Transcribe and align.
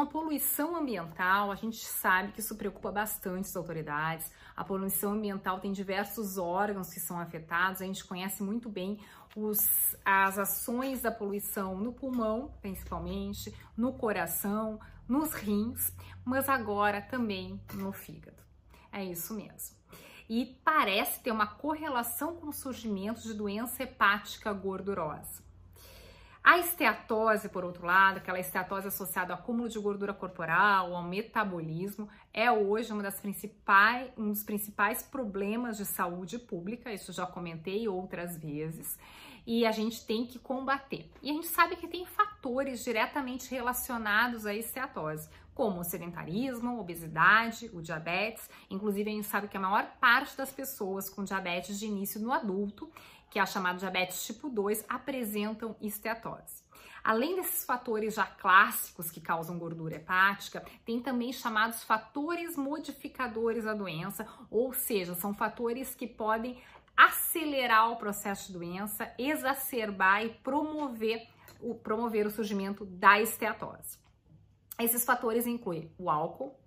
à 0.00 0.06
poluição 0.06 0.76
ambiental, 0.76 1.50
a 1.50 1.54
gente 1.54 1.84
sabe 1.84 2.32
que 2.32 2.40
isso 2.40 2.56
preocupa 2.56 2.90
bastante 2.90 3.48
as 3.48 3.56
autoridades. 3.56 4.30
A 4.56 4.64
poluição 4.64 5.12
ambiental 5.12 5.60
tem 5.60 5.72
diversos 5.72 6.38
órgãos 6.38 6.92
que 6.92 7.00
são 7.00 7.18
afetados, 7.18 7.82
a 7.82 7.84
gente 7.84 8.04
conhece 8.04 8.42
muito 8.42 8.68
bem 8.68 8.98
os, 9.36 9.96
as 10.04 10.38
ações 10.38 11.02
da 11.02 11.10
poluição 11.10 11.76
no 11.76 11.92
pulmão, 11.92 12.54
principalmente, 12.60 13.54
no 13.76 13.92
coração, 13.92 14.80
nos 15.08 15.32
rins, 15.32 15.92
mas 16.24 16.48
agora 16.48 17.02
também 17.02 17.60
no 17.74 17.92
fígado. 17.92 18.42
É 18.90 19.04
isso 19.04 19.34
mesmo. 19.34 19.76
E 20.28 20.58
parece 20.64 21.20
ter 21.20 21.30
uma 21.30 21.46
correlação 21.46 22.36
com 22.36 22.48
o 22.48 22.52
surgimento 22.52 23.20
de 23.22 23.34
doença 23.34 23.82
hepática 23.82 24.52
gordurosa. 24.52 25.43
A 26.46 26.58
esteatose, 26.58 27.48
por 27.48 27.64
outro 27.64 27.86
lado, 27.86 28.18
aquela 28.18 28.38
esteatose 28.38 28.88
associada 28.88 29.32
ao 29.32 29.38
acúmulo 29.38 29.66
de 29.66 29.78
gordura 29.78 30.12
corporal, 30.12 30.94
ao 30.94 31.02
metabolismo, 31.02 32.06
é 32.34 32.52
hoje 32.52 32.92
uma 32.92 33.02
das 33.02 33.18
principais, 33.18 34.10
um 34.14 34.28
dos 34.28 34.42
principais 34.42 35.02
problemas 35.02 35.78
de 35.78 35.86
saúde 35.86 36.38
pública, 36.38 36.92
isso 36.92 37.14
já 37.14 37.24
comentei 37.24 37.88
outras 37.88 38.36
vezes, 38.36 38.98
e 39.46 39.64
a 39.64 39.72
gente 39.72 40.04
tem 40.04 40.26
que 40.26 40.38
combater. 40.38 41.10
E 41.22 41.30
a 41.30 41.32
gente 41.32 41.46
sabe 41.46 41.76
que 41.76 41.88
tem 41.88 42.04
fatores 42.04 42.33
diretamente 42.62 43.50
relacionados 43.50 44.46
à 44.46 44.54
esteatose, 44.54 45.28
como 45.54 45.80
o 45.80 45.84
sedentarismo, 45.84 46.80
obesidade, 46.80 47.70
o 47.72 47.80
diabetes. 47.80 48.48
Inclusive, 48.70 49.10
a 49.10 49.14
gente 49.14 49.26
sabe 49.26 49.48
que 49.48 49.56
a 49.56 49.60
maior 49.60 49.86
parte 50.00 50.36
das 50.36 50.52
pessoas 50.52 51.08
com 51.08 51.24
diabetes 51.24 51.78
de 51.78 51.86
início 51.86 52.20
no 52.20 52.32
adulto 52.32 52.90
que 53.34 53.40
é 53.40 53.42
a 53.42 53.46
chamada 53.46 53.80
diabetes 53.80 54.24
tipo 54.24 54.48
2, 54.48 54.84
apresentam 54.88 55.74
esteatose. 55.80 56.62
Além 57.02 57.34
desses 57.34 57.64
fatores 57.64 58.14
já 58.14 58.24
clássicos 58.24 59.10
que 59.10 59.20
causam 59.20 59.58
gordura 59.58 59.96
hepática, 59.96 60.64
tem 60.84 61.00
também 61.00 61.32
chamados 61.32 61.82
fatores 61.82 62.56
modificadores 62.56 63.64
da 63.64 63.74
doença, 63.74 64.24
ou 64.48 64.72
seja, 64.72 65.16
são 65.16 65.34
fatores 65.34 65.96
que 65.96 66.06
podem 66.06 66.62
acelerar 66.96 67.90
o 67.90 67.96
processo 67.96 68.46
de 68.46 68.52
doença, 68.52 69.12
exacerbar 69.18 70.24
e 70.24 70.28
promover 70.28 71.26
o, 71.70 71.74
promover 71.74 72.26
o 72.26 72.30
surgimento 72.30 72.84
da 72.84 73.20
esteatose. 73.20 73.98
Esses 74.78 75.04
fatores 75.04 75.46
incluem 75.46 75.90
o 75.98 76.10
álcool, 76.10 76.58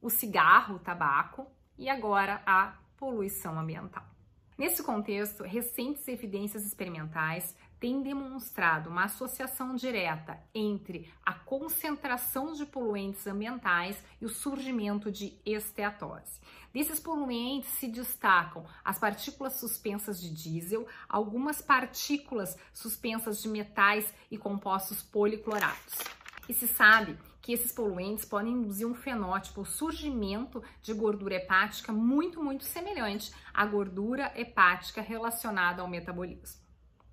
o 0.00 0.10
cigarro, 0.10 0.76
o 0.76 0.78
tabaco 0.78 1.46
e 1.78 1.88
agora 1.88 2.42
a 2.46 2.76
poluição 2.96 3.58
ambiental. 3.58 4.13
Nesse 4.56 4.84
contexto, 4.84 5.42
recentes 5.42 6.06
evidências 6.06 6.64
experimentais 6.64 7.56
têm 7.80 8.02
demonstrado 8.02 8.88
uma 8.88 9.04
associação 9.04 9.74
direta 9.74 10.38
entre 10.54 11.12
a 11.26 11.34
concentração 11.34 12.52
de 12.52 12.64
poluentes 12.64 13.26
ambientais 13.26 14.02
e 14.20 14.24
o 14.24 14.28
surgimento 14.28 15.10
de 15.10 15.36
esteatose. 15.44 16.40
Desses 16.72 17.00
poluentes 17.00 17.68
se 17.70 17.88
destacam 17.88 18.64
as 18.84 18.96
partículas 18.96 19.54
suspensas 19.54 20.20
de 20.20 20.32
diesel, 20.32 20.86
algumas 21.08 21.60
partículas 21.60 22.56
suspensas 22.72 23.42
de 23.42 23.48
metais 23.48 24.14
e 24.30 24.38
compostos 24.38 25.02
policlorados. 25.02 25.98
E 26.48 26.54
se 26.54 26.68
sabe 26.68 27.18
que 27.44 27.52
esses 27.52 27.70
poluentes 27.70 28.24
podem 28.24 28.54
induzir 28.54 28.86
um 28.86 28.94
fenótipo, 28.94 29.60
o 29.60 29.66
surgimento 29.66 30.62
de 30.80 30.94
gordura 30.94 31.34
hepática 31.34 31.92
muito, 31.92 32.42
muito 32.42 32.64
semelhante 32.64 33.34
à 33.52 33.66
gordura 33.66 34.32
hepática 34.34 35.02
relacionada 35.02 35.82
ao 35.82 35.88
metabolismo, 35.88 36.62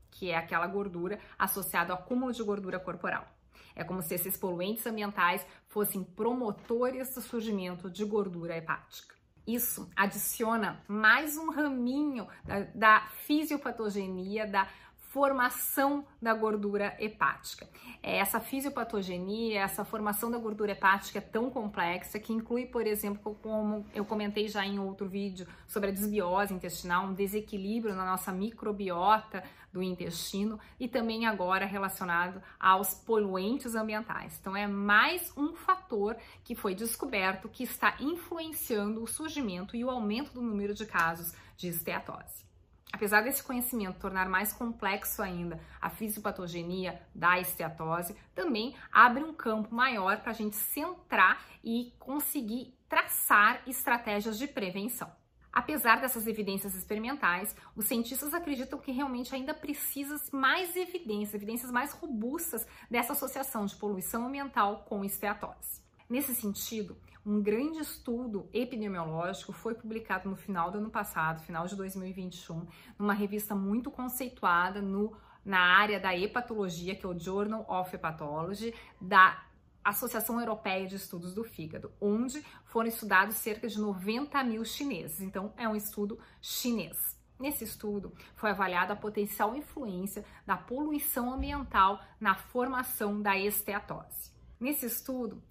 que 0.10 0.30
é 0.30 0.38
aquela 0.38 0.68
gordura 0.68 1.20
associada 1.38 1.92
ao 1.92 2.00
acúmulo 2.00 2.32
de 2.32 2.42
gordura 2.44 2.80
corporal. 2.80 3.28
É 3.76 3.84
como 3.84 4.02
se 4.02 4.16
esses 4.16 4.38
poluentes 4.38 4.88
ambientais 4.88 5.46
fossem 5.68 6.02
promotores 6.02 7.14
do 7.14 7.20
surgimento 7.20 7.90
de 7.90 8.06
gordura 8.06 8.56
hepática. 8.56 9.14
Isso 9.46 9.92
adiciona 9.98 10.82
mais 10.88 11.36
um 11.36 11.50
raminho 11.50 12.26
da, 12.46 12.60
da 12.74 13.08
fisiopatogenia, 13.26 14.48
da 14.48 14.66
formação 15.12 16.06
da 16.22 16.34
gordura 16.34 16.96
hepática. 16.98 17.68
É, 18.02 18.20
essa 18.20 18.40
fisiopatogenia, 18.40 19.60
essa 19.60 19.84
formação 19.84 20.32
da 20.32 20.38
gordura 20.38 20.72
hepática 20.72 21.18
é 21.18 21.22
tão 21.22 21.50
complexa 21.50 22.18
que 22.18 22.32
inclui, 22.32 22.66
por 22.66 22.88
exemplo, 22.88 23.38
como 23.44 23.86
eu 23.94 24.06
comentei 24.06 24.48
já 24.48 24.66
em 24.66 24.80
outro 24.80 25.10
vídeo 25.10 25.46
sobre 25.68 25.90
a 25.90 25.92
desbiose 25.92 26.54
intestinal, 26.54 27.08
um 27.08 27.14
desequilíbrio 27.14 27.94
na 27.94 28.06
nossa 28.06 28.32
microbiota 28.32 29.44
do 29.74 29.84
intestino 29.84 30.58
e 30.80 30.88
também 30.88 31.26
agora 31.26 31.66
relacionado 31.66 32.42
aos 32.58 32.94
poluentes 32.94 33.76
ambientais. 33.76 34.38
Então 34.40 34.56
é 34.56 34.66
mais 34.66 35.34
um 35.36 35.56
fator 35.56 36.16
que 36.42 36.56
foi 36.56 36.74
descoberto 36.74 37.50
que 37.50 37.64
está 37.64 37.98
influenciando 38.00 39.04
o 39.04 39.08
surgimento 39.08 39.76
e 39.76 39.84
o 39.84 39.90
aumento 39.90 40.32
do 40.32 40.42
número 40.42 40.74
de 40.74 40.86
casos 40.86 41.34
de 41.58 41.68
esteatose. 41.68 42.51
Apesar 42.94 43.22
desse 43.22 43.42
conhecimento 43.42 44.00
tornar 44.00 44.28
mais 44.28 44.52
complexo 44.52 45.22
ainda 45.22 45.60
a 45.80 45.90
fisiopatogenia 45.90 47.02
da 47.16 47.40
esteatose, 47.40 48.16
também 48.36 48.76
abre 48.92 49.24
um 49.24 49.34
campo 49.34 49.74
maior 49.74 50.18
para 50.18 50.32
a 50.32 50.36
gente 50.36 50.56
centrar 50.56 51.42
e 51.64 51.94
conseguir 51.98 52.78
traçar 52.90 53.62
estratégias 53.66 54.38
de 54.38 54.48
prevenção. 54.48 55.10
Apesar 55.54 56.00
dessas 56.00 56.28
evidências 56.28 56.76
experimentais, 56.76 57.56
os 57.76 57.86
cientistas 57.86 58.34
acreditam 58.34 58.80
que 58.80 58.92
realmente 58.92 59.36
ainda 59.36 59.54
precisa 59.54 60.22
mais 60.32 60.76
evidências, 60.76 61.34
evidências 61.34 61.72
mais 61.72 61.92
robustas 61.92 62.66
dessa 62.90 63.14
associação 63.14 63.66
de 63.66 63.76
poluição 63.76 64.28
ambiental 64.28 64.86
com 64.88 65.04
esteatose. 65.04 65.82
Nesse 66.10 66.34
sentido, 66.36 66.98
um 67.26 67.42
grande 67.42 67.80
estudo 67.80 68.50
epidemiológico 68.52 69.54
foi 69.54 69.76
publicado 69.76 70.30
no 70.30 70.36
final 70.36 70.72
do 70.72 70.80
ano 70.80 70.90
passado, 70.90 71.42
final 71.42 71.68
de 71.68 71.76
2021, 71.76 72.66
numa 72.98 73.14
revista 73.14 73.54
muito 73.54 73.92
conceituada 73.92 74.82
no, 74.82 75.16
na 75.46 75.60
área 75.60 76.00
da 76.00 76.18
hepatologia, 76.18 76.96
que 76.96 77.06
é 77.06 77.10
o 77.10 77.18
Journal 77.18 77.66
of 77.70 77.96
Hepatology, 77.96 78.74
da 79.00 79.44
Associação 79.84 80.40
Europeia 80.40 80.88
de 80.88 80.96
Estudos 80.96 81.34
do 81.34 81.44
Fígado, 81.44 81.92
onde 82.00 82.44
foram 82.66 82.88
estudados 82.88 83.36
cerca 83.36 83.68
de 83.68 83.80
90 83.80 84.44
mil 84.44 84.66
chineses. 84.66 85.22
Então, 85.22 85.54
é 85.58 85.68
um 85.68 85.76
estudo 85.76 86.20
chinês. 86.42 87.20
Nesse 87.40 87.64
estudo, 87.64 88.14
foi 88.36 88.52
avaliada 88.52 88.94
a 88.94 88.96
potencial 88.96 89.56
influência 89.56 90.24
da 90.46 90.56
poluição 90.56 91.34
ambiental 91.34 92.00
na 92.20 92.36
formação 92.36 93.20
da 93.20 93.36
esteatose. 93.36 94.32
Nesse 94.60 94.86
estudo, 94.86 95.42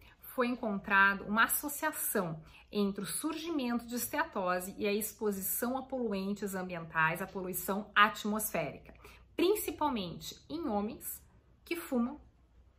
foi 0.40 0.46
encontrado 0.46 1.24
uma 1.24 1.44
associação 1.44 2.42
entre 2.72 3.04
o 3.04 3.06
surgimento 3.06 3.84
de 3.84 3.96
esteatose 3.96 4.74
e 4.78 4.86
a 4.86 4.92
exposição 4.94 5.76
a 5.76 5.82
poluentes 5.82 6.54
ambientais, 6.54 7.20
a 7.20 7.26
poluição 7.26 7.90
atmosférica, 7.94 8.94
principalmente 9.36 10.42
em 10.48 10.66
homens 10.66 11.22
que 11.62 11.76
fumam 11.76 12.18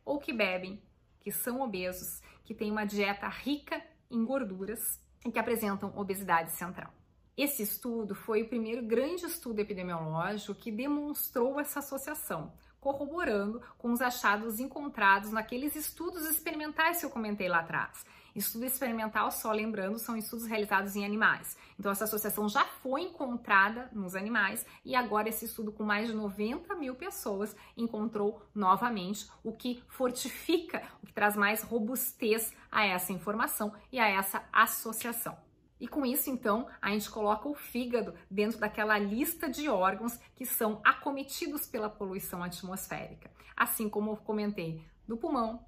ou 0.04 0.18
que 0.18 0.32
bebem, 0.32 0.82
que 1.20 1.30
são 1.30 1.60
obesos, 1.60 2.20
que 2.42 2.52
têm 2.52 2.68
uma 2.68 2.84
dieta 2.84 3.28
rica 3.28 3.80
em 4.10 4.24
gorduras 4.24 5.00
e 5.24 5.30
que 5.30 5.38
apresentam 5.38 5.96
obesidade 5.96 6.50
central. 6.50 6.92
Esse 7.36 7.62
estudo 7.62 8.12
foi 8.12 8.42
o 8.42 8.48
primeiro 8.48 8.84
grande 8.84 9.24
estudo 9.24 9.60
epidemiológico 9.60 10.52
que 10.52 10.72
demonstrou 10.72 11.60
essa 11.60 11.78
associação, 11.78 12.52
corroborando 12.82 13.62
com 13.78 13.92
os 13.92 14.02
achados 14.02 14.58
encontrados 14.58 15.30
naqueles 15.30 15.76
estudos 15.76 16.28
experimentais 16.28 16.98
que 16.98 17.06
eu 17.06 17.10
comentei 17.10 17.48
lá 17.48 17.60
atrás. 17.60 18.04
Estudo 18.34 18.64
experimental, 18.64 19.30
só 19.30 19.52
lembrando, 19.52 19.98
são 19.98 20.16
estudos 20.16 20.46
realizados 20.46 20.96
em 20.96 21.04
animais. 21.04 21.56
Então, 21.78 21.92
essa 21.92 22.04
associação 22.04 22.48
já 22.48 22.64
foi 22.64 23.02
encontrada 23.02 23.88
nos 23.92 24.16
animais 24.16 24.66
e 24.84 24.96
agora 24.96 25.28
esse 25.28 25.44
estudo 25.44 25.70
com 25.70 25.84
mais 25.84 26.08
de 26.08 26.14
90 26.14 26.74
mil 26.74 26.94
pessoas 26.96 27.54
encontrou 27.76 28.42
novamente, 28.54 29.30
o 29.44 29.52
que 29.52 29.82
fortifica, 29.86 30.82
o 31.02 31.06
que 31.06 31.12
traz 31.12 31.36
mais 31.36 31.62
robustez 31.62 32.52
a 32.70 32.84
essa 32.84 33.12
informação 33.12 33.72
e 33.92 34.00
a 34.00 34.08
essa 34.08 34.42
associação. 34.52 35.36
E 35.82 35.88
com 35.88 36.06
isso, 36.06 36.30
então, 36.30 36.68
a 36.80 36.90
gente 36.90 37.10
coloca 37.10 37.48
o 37.48 37.56
fígado 37.56 38.14
dentro 38.30 38.56
daquela 38.56 38.96
lista 38.96 39.50
de 39.50 39.68
órgãos 39.68 40.16
que 40.36 40.46
são 40.46 40.80
acometidos 40.84 41.66
pela 41.66 41.90
poluição 41.90 42.40
atmosférica, 42.40 43.28
assim 43.56 43.88
como 43.88 44.12
eu 44.12 44.16
comentei 44.16 44.80
do 45.08 45.16
pulmão, 45.16 45.66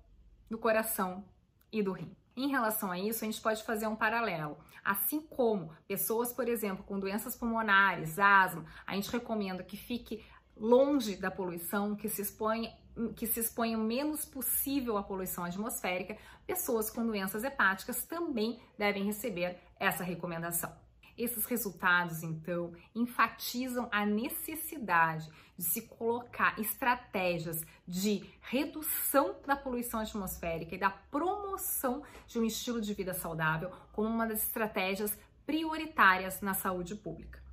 do 0.49 0.57
coração 0.57 1.25
e 1.73 1.83
do 1.83 1.91
rim. 1.91 2.17
Em 2.37 2.47
relação 2.47 2.93
a 2.93 2.99
isso, 2.99 3.25
a 3.25 3.27
gente 3.27 3.41
pode 3.41 3.65
fazer 3.65 3.89
um 3.89 3.97
paralelo. 3.97 4.57
Assim 4.85 5.21
como 5.21 5.73
pessoas, 5.89 6.33
por 6.33 6.47
exemplo, 6.47 6.85
com 6.85 7.01
doenças 7.01 7.35
pulmonares, 7.35 8.17
asma, 8.17 8.65
a 8.87 8.95
gente 8.95 9.11
recomenda 9.11 9.65
que 9.65 9.77
fique 9.77 10.25
longe 10.57 11.17
da 11.17 11.29
poluição, 11.29 11.97
que 11.97 12.09
se 12.09 12.23
exponha 12.23 12.73
que 13.17 13.27
se 13.27 13.41
exponham 13.41 13.81
menos 13.81 14.25
possível 14.25 14.97
à 14.97 15.03
poluição 15.03 15.45
atmosférica, 15.45 16.17
pessoas 16.47 16.91
com 16.91 17.05
doenças 17.05 17.43
hepáticas 17.43 18.05
também 18.05 18.61
devem 18.79 19.05
receber 19.05 19.59
essa 19.79 20.05
recomendação. 20.05 20.73
Esses 21.17 21.45
resultados, 21.45 22.25
então, 22.25 22.73
enfatizam 22.95 23.89
a 23.93 24.05
necessidade 24.05 25.31
de 25.57 25.63
se 25.63 25.83
colocar 25.83 26.59
estratégias 26.59 27.65
de 27.87 28.29
redução 28.41 29.37
da 29.47 29.55
poluição 29.55 30.01
atmosférica 30.01 30.75
e 30.75 30.79
da 30.79 30.91
promoção 30.91 32.03
de 32.27 32.39
um 32.39 32.45
estilo 32.45 32.81
de 32.81 32.93
vida 32.95 33.15
saudável 33.15 33.71
como 33.93 34.09
uma 34.09 34.27
das 34.27 34.43
estratégias 34.43 35.17
prioritárias 35.47 36.41
na 36.41 36.55
saúde 36.55 36.97
pública. 36.97 37.45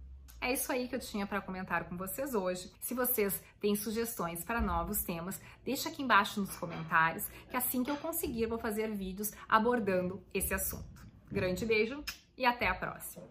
É 0.43 0.51
isso 0.51 0.71
aí 0.71 0.87
que 0.87 0.95
eu 0.95 0.99
tinha 0.99 1.27
para 1.27 1.39
comentar 1.39 1.83
com 1.83 1.95
vocês 1.95 2.33
hoje. 2.33 2.73
Se 2.79 2.95
vocês 2.95 3.43
têm 3.59 3.75
sugestões 3.75 4.43
para 4.43 4.59
novos 4.59 5.03
temas, 5.03 5.39
deixa 5.63 5.89
aqui 5.89 6.01
embaixo 6.01 6.41
nos 6.41 6.57
comentários, 6.57 7.27
que 7.47 7.55
assim 7.55 7.83
que 7.83 7.91
eu 7.91 7.97
conseguir 7.97 8.47
vou 8.47 8.57
fazer 8.57 8.89
vídeos 8.89 9.31
abordando 9.47 10.25
esse 10.33 10.51
assunto. 10.51 11.05
Grande 11.31 11.65
beijo 11.65 12.03
e 12.37 12.45
até 12.45 12.67
a 12.67 12.75
próxima! 12.75 13.25